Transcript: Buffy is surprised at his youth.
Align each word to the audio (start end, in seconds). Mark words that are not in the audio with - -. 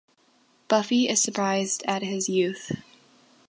Buffy 0.67 1.07
is 1.07 1.21
surprised 1.21 1.83
at 1.87 2.01
his 2.01 2.27
youth. 2.27 2.71